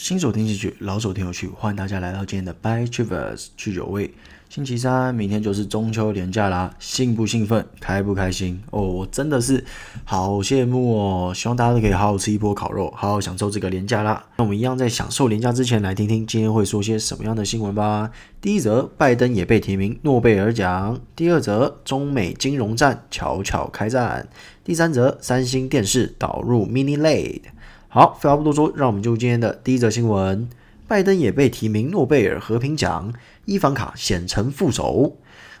[0.00, 4.14] 新手听进去，老手听有趣，欢迎大家来到今天的 By Travers 去酒味。
[4.48, 7.66] 星期三，明天就是中秋连假啦，兴不兴奋？
[7.80, 8.62] 开不开心？
[8.70, 9.64] 哦，我真的是
[10.04, 11.32] 好羡慕哦！
[11.34, 14.24] 希望大家都可以好好吃一波烤肉，好好享受这个连假啦。
[14.36, 18.08] 那我们一样在享受连假之前，来听听今天会说些什么样的新闻吧。
[18.40, 21.00] 第一则，拜登也被提名诺贝尔奖。
[21.16, 24.28] 第二则，中美金融战悄悄开战。
[24.62, 27.42] 第三则，三星电视导入 Mini LED。
[27.90, 30.46] 好，废话不多说，让我们进入今天的第一则新闻。
[30.86, 33.14] 拜登也被提名诺贝尔和平奖，
[33.46, 35.16] 伊凡卡险成副手。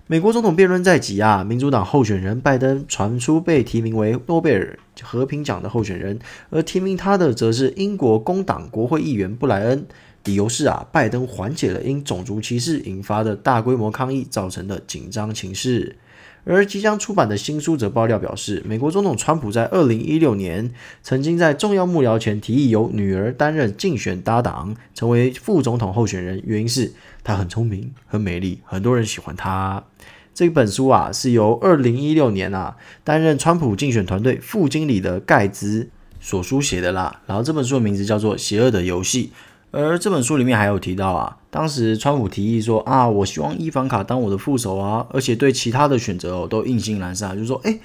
[0.06, 6.18] 美国总统辩论在即啊，民主党候选人拜登传出被提名为诺贝尔和平奖的候选人，
[6.50, 9.86] 而提名他的则是英国工党国会议员布莱恩。
[10.24, 15.96] 理由是啊，拜登缓解了因种族歧视引发的大规模抗议造成的紧张情势。
[16.44, 20.70] 而即将出版的新书则爆料表示，美国总统川普在二零一六年
[21.02, 26.92] 曾经在重要幕僚前提议由女儿担任竞选搭档，成为副总统候选人，原因是
[27.22, 29.84] 她很聪明、很美丽，很多人喜欢她。
[30.32, 37.20] 这本书啊，是由二零一六年啊担任川普竞选团队副经理的盖兹所书写的啦。
[37.26, 39.32] 然后这本书的名字叫做《邪恶的游戏》。
[39.70, 47.78] 而这本书里面还有提到啊，当时川普提议说啊，我希望伊凡卡当我的副手啊，而且对其他的选择哦都意兴阑珊，就是说，哎，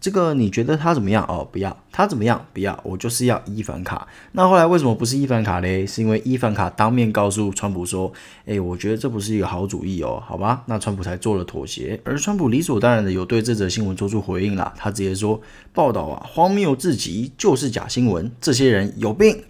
[0.00, 1.24] 这个你觉得他怎么样？
[1.28, 2.46] 哦，不要，他怎么样？
[2.52, 4.06] 不要，我就是要伊凡卡。
[4.30, 5.84] 那后来为什么不是伊凡卡嘞？
[5.84, 8.12] 是因为伊凡卡当面告诉川普说，
[8.46, 10.62] 哎，我觉得这不是一个好主意哦，好吧？
[10.66, 12.00] 那川普才做了妥协。
[12.04, 15.40] 而川普理所当然的有对这则新闻做出回应啦，他直接说，
[15.72, 19.42] 报道啊荒谬至极，就是假新闻，这些人有病。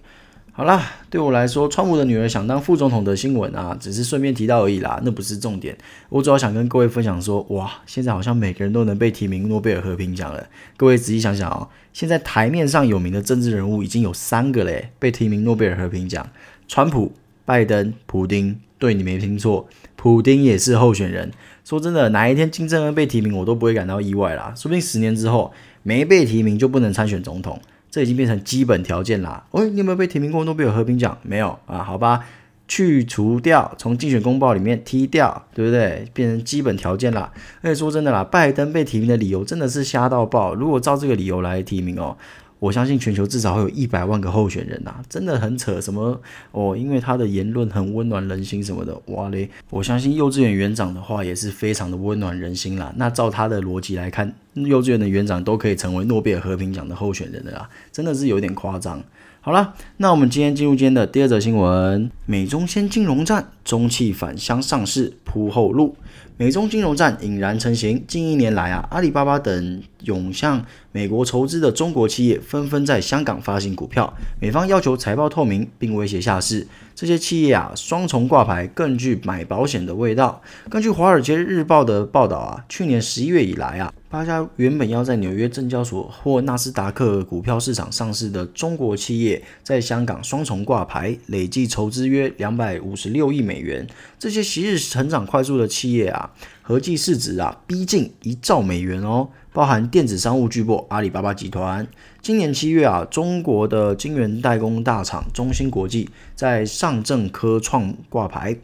[0.56, 5.77] 好啦，对我来说，川普的女儿想当副总统的新闻啊，只是顺便提到而已啦，那不是重点。
[6.08, 10.47] 我主要想跟各位分享说，哇，现在好像每个人都能被提名诺贝尔和平奖了。
[10.77, 16.25] 各位仔细想想哦，现在台面上有名的政治人物已经有三个嘞，被提名诺贝尔和平奖：
[16.69, 17.12] 川普、
[17.44, 18.60] 拜登、普丁。
[18.78, 19.66] 对，你没听错，
[19.97, 21.32] 普丁也是候选人。
[21.64, 24.54] 说真的，哪一天金正恩被提名，我都不会感到意外啦。
[24.54, 27.60] 说不定十年之后没被提名就不能参选总统。
[27.94, 29.44] 这已经变成基本条件啦。
[29.53, 31.16] 喂，你有没有被提名过诺贝尔和平奖？
[31.22, 31.78] 没有啊？
[31.78, 32.27] 好吧，
[32.66, 36.04] 去除掉，从竞选公报里面踢掉，对不对？
[36.12, 37.33] 变成基本条件啦。
[37.62, 40.56] 而且说真的啦，拜登被提名的理由真的是瞎到爆。
[40.56, 42.16] 如果照这个理由来提名哦。
[42.64, 45.78] 我相信全球至少会有一百万个候选人呐、啊，真的很扯。
[45.82, 46.19] 什么
[46.52, 46.75] 哦？
[46.75, 49.50] 因为他的言论很温暖人心什么的，哇嘞！
[49.69, 52.91] 我相信幼稚园园长的话也是非常的温暖人心啦。
[52.97, 59.03] 那照他的逻辑来看，幼稚园的园长都可以成为诺贝尔和平奖的候选人的啦，真的是有点夸张。
[59.44, 65.94] 好了，那我们今天进入今天的第二则新闻：美中先金融战，中企返乡上市铺后路。
[66.38, 68.03] 美中金融战已然成型。
[68.09, 76.66] 近一年来啊，阿里巴巴等涌向美国筹资的中国企业纷纷在香港发行股票，美方要求财报透明，并威胁下市。
[76.94, 80.41] 这些企业啊，双重挂牌更具买保险的味道。
[80.71, 93.84] 根据《华尔街日报》的报道啊，去年十一月以来啊，八家原本要在纽约证交所或纳斯达克股票市场上市的中国企业，在香港双重挂牌，累计筹资约两百五十六亿美元。
[94.16, 96.30] 这些昔日成长快速的企业啊，
[96.62, 101.84] 合计市值啊逼近一兆美元哦，包含电子商务巨擘阿里巴巴集团。
[102.22, 108.56] 今年七月啊，中国的晶圆代工大厂中芯国际在上证科创挂牌，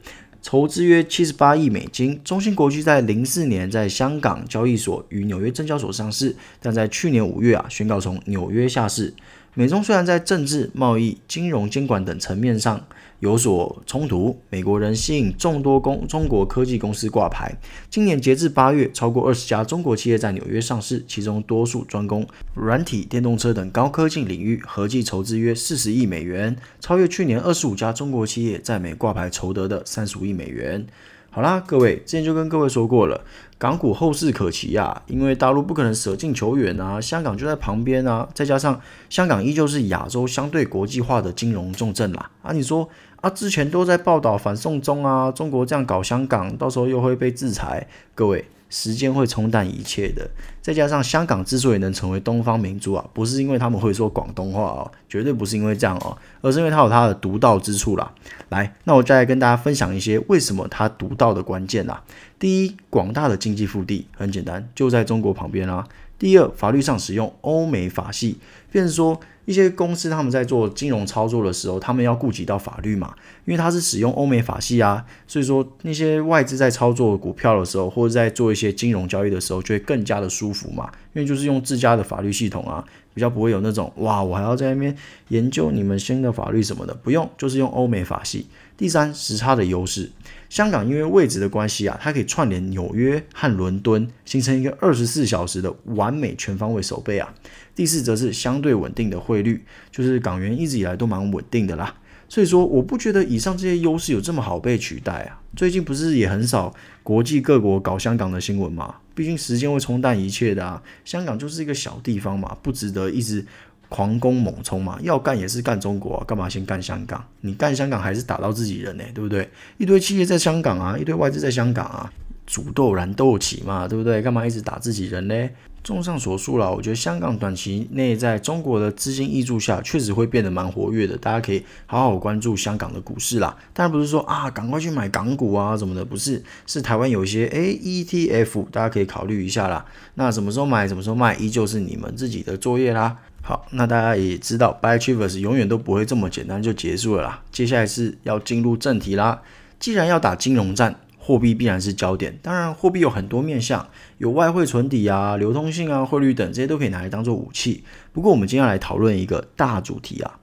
[0.42, 2.20] 筹资约七十八亿美金。
[2.24, 9.12] 中芯国际在零四年在香港交易所与纽约证交所上市，但在去年五月啊宣告从纽约下市。
[9.54, 12.86] 美中虽然在政治、贸易、金融监管等层面上
[13.18, 17.52] 有所冲突，美国仍吸引众多公中国科技公司挂牌。
[17.90, 22.24] 今年截至八月，超过二十家中国企业在纽约上市，其中多数专攻
[22.54, 30.86] 软体、电动车等高科技领域，合计筹资约四十亿美元，超越去年二十五家中国企业在美挂牌筹得的三十五亿美元。
[31.32, 33.22] 好啦，各位，之前就跟各位说过了，
[33.56, 42.28] 港股后市可期啊，因为大陆不可能舍近求远啊，香港就在旁边啊，再加上香港依旧是亚洲相对国际化的金融重镇啦。
[42.42, 42.88] 啊，你说
[43.20, 48.44] 啊，之前都在报道反送中啊，中国这样搞香港，到时候又会被制裁，各位。
[48.70, 50.30] 时间会冲淡一切的，
[50.62, 58.12] 再加上香港之所以能成为东方明珠啊，不是因为他们会说广东话哦，绝对不是因为这样哦，而是因为它有它的独到之处啦。
[58.48, 62.02] 来，那我再来跟大家分享一些为什么它独到的关键啦。
[62.38, 65.86] 第一，广大的经济腹地，很简单，就在中国旁边啊。
[66.20, 68.38] 第二，法律上使用欧美法系，
[68.70, 69.20] 便是说。
[69.46, 73.12] 一些公司他们在做金融操作的时候，他们要顾及到法律嘛，
[73.44, 84.96] 因为它是使用欧美法系啊，所以说那些外资在操作股票的时候，或者在做一些金融交易的时候，就会更加的舒服嘛，因为就是用自家的法律系统啊，比较不会有那种哇，我还要在那边
[85.28, 88.46] 研究你们新的法律什么的，不用，就是用欧美法系。
[88.76, 90.12] 第三，时差的优势，
[90.50, 97.32] 香港因为位置的关系啊，它可以串联纽约和伦敦，形成一个二十四小时的完美全方位守备啊。
[97.74, 101.94] 第四，则是相对稳定的汇率，就是港元一直以来都蛮稳定的啦。
[102.28, 105.40] 所以说，我不觉得以上这些优势有这么好被取代啊。
[105.56, 108.96] 最近不是也很少国际各国搞香港的新闻嘛？
[109.14, 110.82] 毕竟时间会冲淡一切的啊。
[111.04, 113.44] 香港就是一个小地方嘛，不值得一直
[113.90, 114.98] 狂攻猛冲嘛。
[115.02, 117.22] 要干也是干中国啊，干嘛先干香港？
[117.42, 119.50] 你干香港还是打到自己人呢，对不对？
[119.76, 122.10] 一堆企业在香港啊，一堆外资在香港啊，
[122.46, 124.22] 煮豆燃豆萁嘛，对不对？
[124.22, 125.50] 干嘛一直打自己人呢？
[125.82, 131.16] 综上所述啦，我觉得香港短期内在中国的资金挹注下，确实会变得蛮活跃的。
[131.16, 133.56] 大家可以好好关注香港的股市啦。
[133.72, 136.44] 当然不是说啊，赶快去买港股啊什么的，不是。
[136.66, 139.82] 是台湾有一些诶 ETF，大家可以考虑一下啦。
[140.16, 143.16] 那什么时候买，什么时候卖，依旧是你们自己的作业啦。
[143.42, 147.42] 好，那大家也知道，Buy chivers 永远都不会这么简单就结束了啦。
[147.50, 149.42] 接下来是要进入正题啦。
[149.78, 153.88] 既然要打金融战，货币必然是焦点，当然货币有很多面向，
[154.18, 157.82] 有外汇存底啊、流通性啊、汇率等这些都可以拿来当做武器。
[158.12, 160.38] 不过我们今天要来讨论一个大主题啊，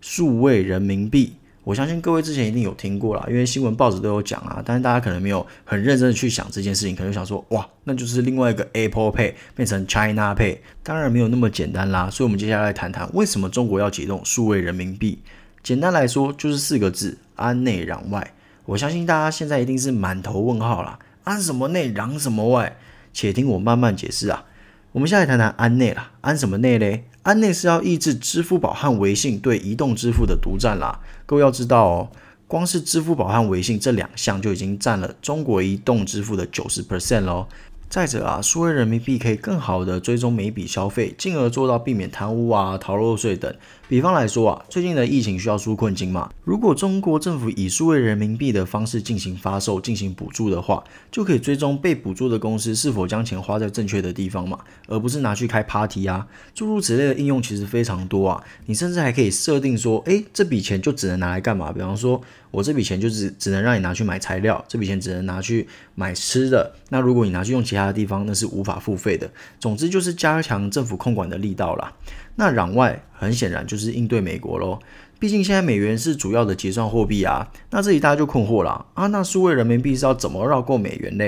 [0.00, 1.34] 数位人民币。
[1.64, 12.10] 我相信各位之前一定有听过啦，因为新闻报纸都有讲啊，但是大家可能没有很认真的去想这件事情，可能想说哇，那就是另外一个 Apple Pay 变成 China Pay，当然没有那么简单啦。
[12.10, 15.20] 所以我们接下来来谈谈为什么中国要启动数位人民币。
[15.62, 18.34] 简单来说就是四个字：安内攘外。
[18.64, 22.76] 我相信大家现在一定是满头问号啦，安什么内，攘什么外？
[23.12, 24.44] 且听我慢慢解释啊。
[24.92, 27.04] 我们下来谈谈安内啦，安什么内嘞？
[27.22, 31.00] 安内是要抑制支付宝和微信对移动支付的独占啦。
[31.24, 32.10] 各位要知道哦，
[32.46, 37.48] 光是支付宝和微信这两项就已经占了中国移动支付的九十 percent 喽。
[37.92, 43.54] 再者啊，数位人民币可以更好的追踪每笔消费，进而做到避免贪污啊、逃漏税等。
[43.86, 54.58] 比方来说啊，最近的疫情需要纾困金嘛，如果中国政府以数位人民币的方式进行发售、进行补助的话，就可以追踪被补助的公司是否将钱花在正确的地方嘛，
[54.88, 56.26] 而不是拿去开 party 啊。
[56.54, 61.70] 诸如此类的应用其实非常多啊，你甚至还可以设定说，诶，这笔钱就只能拿来干嘛？
[61.70, 62.22] 比方说。
[62.52, 65.66] 我这笔钱就只只能让你拿去买材料，这笔钱只能拿去
[65.96, 66.72] 买吃的。
[66.90, 69.28] 那如果你拿去用其他的地方，那是无法付费的。
[69.58, 71.92] 总之就是加强政府控管的力道啦。
[72.36, 74.78] 那攘外很显然就是应对美国喽，
[75.18, 77.50] 毕竟现在美元是主要的结算货币啊。
[77.70, 81.24] 那这里大家就困惑了啊，那数位人民币是要怎么绕过美元呢？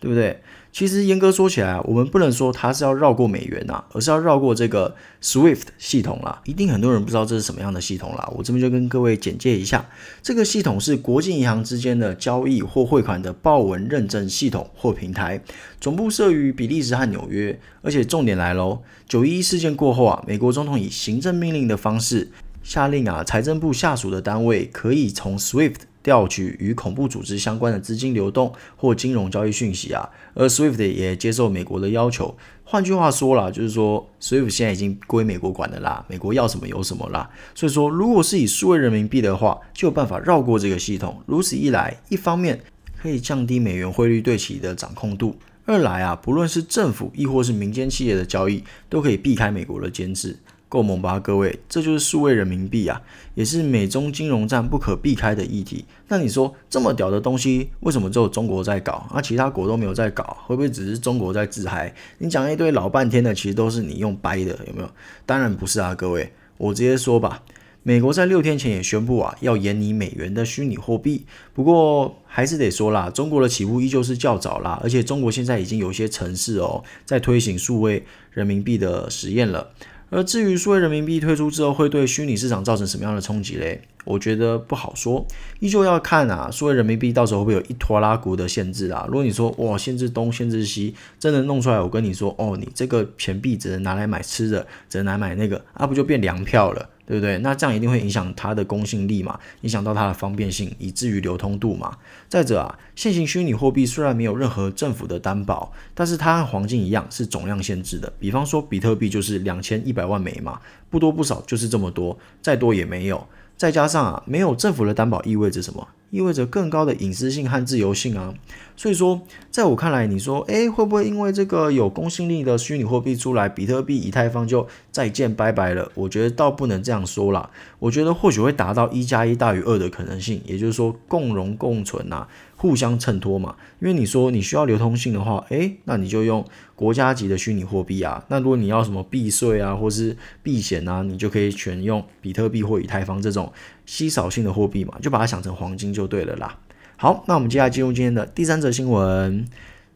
[0.00, 0.40] 对不对？
[0.70, 6.40] 其实严格说起来啊，我们不能说它是要绕过美元呐，而是要绕过这个 SWIFT 系统啦。
[6.44, 9.84] 一定很多人不知道这是什么样的系统啦，我这边就跟各位简介一下。
[10.22, 15.42] 这个系统是国际银行之间的交易或汇款的报文认证系统或平台，
[15.80, 17.58] 总部设于比利时和纽约。
[17.82, 22.30] 而且重点来喽，九一一事件过后啊，美国总统以行政命令的方式
[22.62, 25.87] 下令啊，财政部下属的单位可以从 SWIFT。
[26.02, 32.36] 调取与恐怖组织相关的资金流动或金融交易讯息啊，而 SWIFT 也接受美国的要求。
[32.64, 37.30] 换句话说啦，就是说 SWIFT 现在已经归美国管了啦，美国要什么有什么啦。
[37.54, 41.22] 所以说，如果是以数位人民币的话，就有办法绕过这个系统。
[41.26, 42.60] 如此一来，一方面
[43.00, 45.34] 可以降低美元汇率对其的掌控度；
[45.64, 50.36] 二来啊，不论是政府亦或是民间企业的交易，都可以避开美国的监制。
[50.68, 53.00] 够猛吧，各位，这就是数位人民币啊，
[53.34, 55.86] 也是美中金融战不可避开的议题。
[56.08, 60.36] 那你说这么屌的东西，为什么只有中国在搞，啊，其他国都没有在搞？
[60.46, 61.94] 会不会只是中国在自嗨？
[62.18, 64.90] 你讲一堆老半天的，其实都是你用掰的，有没有？
[65.24, 67.42] 当然不是啊，各位，我直接说吧，
[67.82, 71.24] 美国在六天前也宣布啊，要研拟美元的虚拟货币。
[71.54, 79.70] 不过还是得说啦，中国的起步依旧是较早啦，而且中国现在已经有些城市哦，在推行数位人民币的实验了。
[80.10, 83.82] 而至于数位人民币推出之后会对虚拟市场造成什么样的冲击嘞？
[84.04, 85.26] 我觉得不好说，
[85.60, 89.04] 依旧要看啊，数位人民币到时候会不会有一拖拉股的限制啊？
[89.06, 96.88] 如果你说哇，限制东限制西，真的弄出来，我跟你说哦，你这个钱币只能拿来买吃的，只能拿来买那个，啊不就变粮票了？
[97.08, 97.38] 对不对？
[97.38, 101.96] 那这样一定会影响它的公信力嘛，影响到它的方便性，以至于流通度嘛。
[102.28, 108.12] 再者啊，现行虚拟货币虽然没有任何政府的担保，但是它和黄金一样是总量限制的。
[108.20, 110.60] 比方说，比特币就是两千一百万枚嘛，
[110.90, 113.26] 不多不少就是这么多，再多也没有。
[113.56, 115.88] 再加上啊，没有政府的担保意味着什么？
[116.10, 118.34] 意味着更高的隐私性和自由性啊。
[118.78, 119.20] 所以说，
[119.50, 125.90] 在我看来，你说，诶，会不会因为这个有公信力的虚拟货币出来，比特币、以太坊就再见拜拜了？
[125.96, 127.50] 我觉得倒不能这样说啦。
[127.80, 132.28] 我觉得或许会达到一加一大于二的可能性，也就是说，共荣共存呐、啊。
[132.54, 133.56] 互相衬托嘛。
[133.80, 136.44] 因为你说你需要流通性的话，诶，那你就用
[136.76, 138.24] 国家级的虚拟货币啊。
[138.28, 143.52] 那如果你要什么避税啊，或是避险啊，你就可以选用比特币或以太坊这种
[143.86, 146.56] 稀少性的货币嘛，就把它想成黄金就对了啦。
[147.00, 149.46] 好，那我们接下来进入今天的第三则新闻。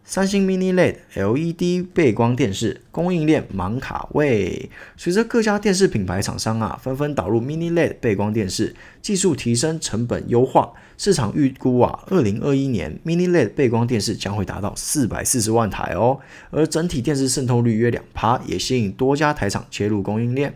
[0.04, 16.21] 三星 Mini LED LED 背光电视供应链忙卡位，随着各家电视品牌厂商啊纷纷导入 Mini LED 背光电视，技术提升，成本优化，市场预估啊，二零二一年 Mini LED 背光电视将会达到四百四十万台哦，
[16.52, 20.54] 而整体电视渗透率约两趴，也吸引多家台厂切入供应链。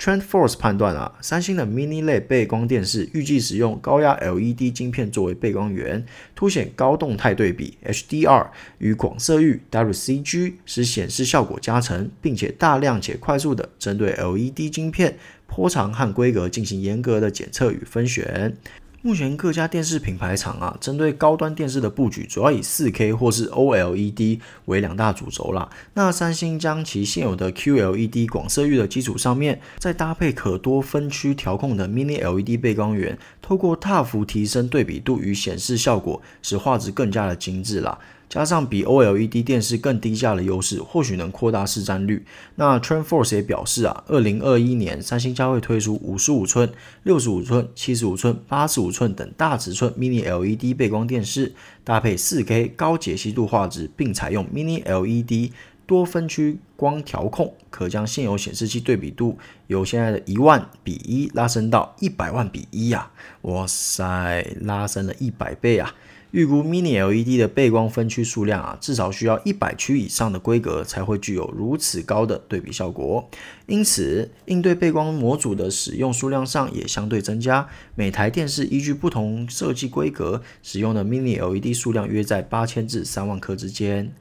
[0.00, 6.02] TrendForce 判断啊，三星的 Mini 类背光电视预计使用高压 LED 晶片作为背光源，
[6.34, 8.46] 凸显高动态对比 HDR
[8.78, 18.56] 与广色域 WCG，使显示效果加成，并且大量且快速的针对 LED 晶片波长和规格进行严格的检测与分选。
[19.02, 25.70] 目前各家电视品牌厂啊，针对高端电视的布局，主要以 4K 或是 OLED 为两大主轴啦。
[25.94, 37.98] 那三星将其现有的 QLED 广色域的基础上面，再搭配可多分区调控的 Mini LED 背光源，透过大幅提升对比度与显示效果，使画质更加的精致啦。
[38.30, 42.24] 加上比 OLED 电视更低价的优势，或许能扩大市占率。
[42.54, 46.72] 那 TrendForce 也表示啊，二零二一年三星将会推出五十五寸、
[47.02, 55.50] 六十五寸、七十五寸、八十五寸等大尺寸 Mini LED 背光电视，搭配四 K 高解析度画质，并采用 Mini LED
[55.84, 63.10] 多分区光调控，可将现有显示器对比度由现在的一万比一拉升到一百万比一呀！
[63.42, 65.92] 哇塞，拉升了一百倍啊！
[66.32, 73.28] 预估 Mini LED 的背光分区数量啊，至少需要一百区以上的规格才会具有如此高的对比效果。
[73.66, 77.68] 因此，应对背光模组的使用数量上也相对增加。
[77.96, 84.12] 每台电视依据不同设计规格，使用的 Mini LED 数量约在八千至三万颗之间。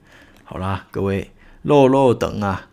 [0.43, 1.29] 好啦，各位，
[1.61, 2.69] 肉肉等啊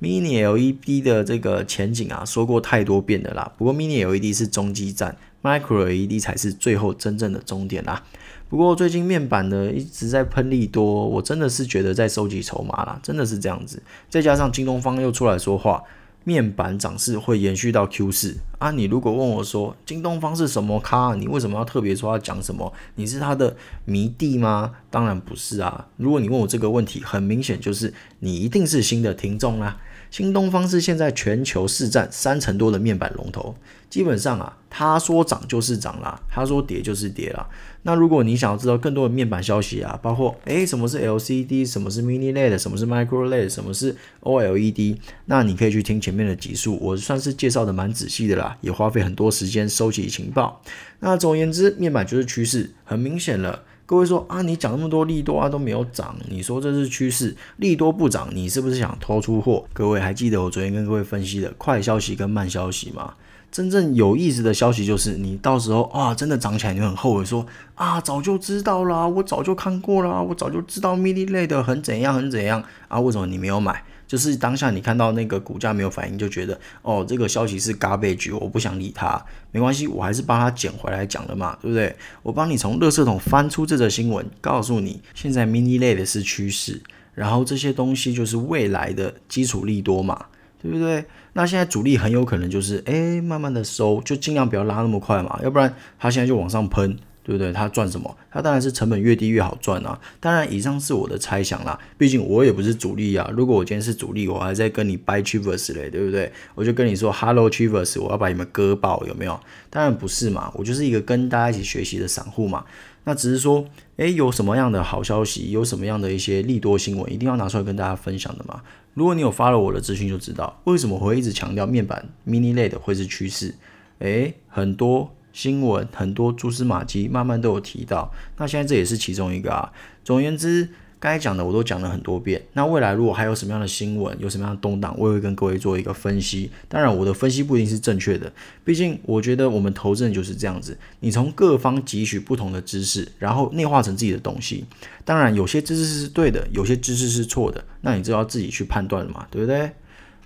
[0.00, 3.52] ，Mini LED 的这个前景啊，说过太多遍的啦。
[3.56, 8.02] 不过 Mini LED 是中继站，Micro LED 才是最后真正的终点啦。
[8.52, 13.82] 不过最近面板呢一直在喷利多，我真的是觉得在收集筹码啦，真的是这样子。
[14.10, 15.82] 再加上京东方又出来说话，
[16.24, 18.70] 面板涨势会延续到 Q 四啊。
[18.70, 22.70] 你如果问我说京东方是什么咖，你为什么要特别说要讲什么？
[22.96, 23.56] 你是他的
[23.86, 24.72] 迷弟吗？
[24.90, 25.88] 当然不是啊。
[25.96, 29.78] 如果你问我这个问题，很明显就是你一定是新的听众啦。
[30.12, 33.56] 新东方是现在全球市占三成多的面板龙头，
[33.88, 37.48] 基本上啊，他说涨就是涨啦，他说跌就是跌啦。
[37.84, 50.60] 那如果你想要知道更多的面板消息啊，包括诶什么是 LCD，什么是 Mini LED，什么是 Micro LED，什么是 OLED，那你可以去听前面的集数，我算是介绍的蛮仔细的啦，也花费很多时间收集情报。
[51.00, 53.62] 那总而言之，面板就是趋势，很明显了。
[53.84, 59.64] 各位说啊，你讲那么多利多啊都没有涨，你说这是趋势，利多不涨，你是不是想偷出货？
[59.72, 63.14] 各位还记得我昨天跟各位分析的快消息跟慢消息吗？
[63.50, 73.84] 真正有意思的消息就是，你到时候啊真的涨起来，你会很后悔说啊早就知道啦，我早就看过啦，我早就知道 Mini 类的很怎样很怎样啊，为什么你没有买？
[74.12, 79.18] 就是当下你看到那个股价没有反应，就觉得哦，这个消息是 garbage，我不想理它。
[79.50, 81.96] 没关系，我还是帮他捡回来讲了嘛，对不对？
[82.22, 86.82] 我帮你从垃圾桶翻出这则新闻，告诉你现在 mini 类的是趋势，
[87.14, 90.26] 然后这些东西就是未来的基础利多嘛，
[90.60, 91.06] 对不对？
[91.32, 96.98] 那现在主力很有可能就是哎，慢慢的收，就尽量不要拉那么快嘛，要不然它现在就往上喷。
[97.24, 97.52] 对不对？
[97.52, 98.16] 他赚什么？
[98.30, 100.00] 他当然是成本越低越好赚啊！
[100.18, 101.78] 当然，以上是我的猜想啦。
[101.96, 103.30] 毕竟我也不是主力啊。
[103.32, 106.32] 如果我今天是主力，我还在跟你掰 Chivers 嘞，对不对？
[106.54, 109.38] 我就跟你说 Hello Chivers，我要把你们割爆，有没有？
[109.70, 112.64] 当然不是嘛，我就是一个跟大家一起学习的散户嘛。
[113.04, 113.64] 那只是说，
[113.96, 118.62] 诶，有什么样的好消息，有什么样的一些利多新闻，一定要拿出来跟大家分享的嘛。
[118.94, 123.54] 如果你有发了我的资讯，就知道为什么我会一直强调面板 Mini LED 会是趋势。
[124.00, 125.14] 诶，很多。
[125.32, 128.12] 新闻很多蛛丝马迹，慢慢都有提到。
[128.36, 129.72] 那现在这也是其中一个啊。
[130.04, 132.40] 总而言之，该讲的我都讲了很多遍。
[132.52, 136.50] 那未来如果还有什么样的新闻，有什么样的动荡，我也会跟各位做一个分析。
[136.68, 138.32] 当然，我的分析不一定是正确的，
[138.64, 140.78] 毕竟我觉得我们投资人就是这样子。
[141.00, 144.64] 你从各方汲取不同的知识，然后内化成自己的东西。
[145.04, 149.72] 当然，有些知识是对的，有些知识是错的，那你就要自己去判断了嘛，对不对？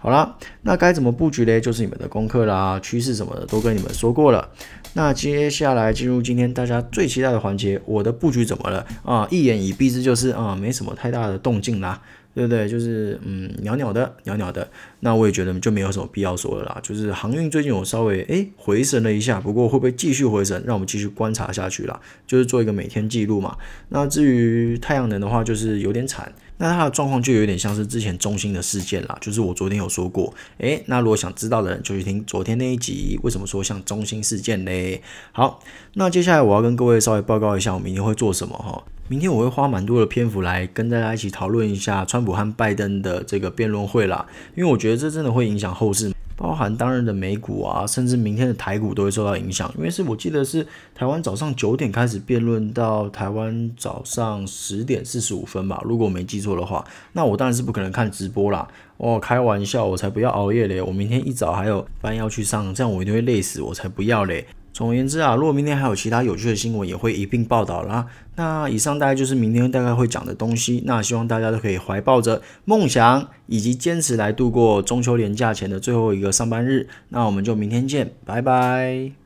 [0.06, 1.60] 好啦，那该怎么布局嘞？
[1.60, 4.48] 就是你们的功课啦，趋势什么的都跟你们说过了。
[4.92, 9.26] 那接下来进入今天大家最期待的环节，我的布局怎么了啊？
[9.32, 12.00] 一言以蔽之就是啊，没什么太大的动静啦。
[12.36, 12.68] 对不对？
[12.68, 14.68] 就是嗯，袅袅的，袅袅的。
[15.00, 16.78] 那我也觉得就没有什么必要说了啦。
[16.82, 21.98] 就是航运最近我稍微诶回神了一下，不过会不会继续回神，让我们继续观察下去啦。
[22.26, 23.56] 就是做一个每天记录嘛。
[23.88, 26.30] 那至于太阳能的话，就是有点惨。
[26.58, 29.18] 那它的状况就有点像是之前中兴的事件啦。
[29.20, 33.18] 就是我昨天有说过，诶，那如果想知道的人就去听昨天那一集。
[33.22, 35.02] 为什么说像中兴事件嘞？
[35.32, 35.60] 好，
[35.94, 38.82] 那接下来我要跟各位稍微报告一下，我明天会做什么哈。
[39.08, 49.72] 明天我会花蛮多的篇幅来跟大家一起讨论一下川普和拜登的这个辩论会啦，因为我觉得这真的会影响后事，包含当日的美股啊，甚至明天的台股都会受到影响。
[49.76, 58.68] 因为是我记得是台湾早上九点开始辩论到台湾早上十点四十五分吧，如果我没记错的话，那我当然是不可能看直播啦。
[58.98, 60.80] 哦，开玩笑，我才不要熬夜嘞！
[60.80, 64.46] 我明天一早还有班要去上，这样我一定会累死，我才不要嘞。
[64.76, 68.06] 总而言之啊，如果明天还有其他有趣的新闻，也会一并报道啦。
[68.34, 70.82] 那以上大概就是明天大概会讲的东西。
[70.84, 76.86] 那希望大家都可以怀抱着梦想以及坚持来度过中秋连假前的最后一个上班日。
[77.08, 79.25] 那我们就明天见，拜拜。